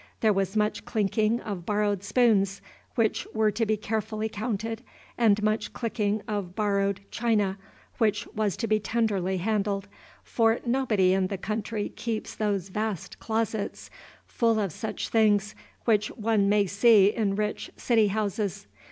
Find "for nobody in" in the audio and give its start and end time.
10.23-11.27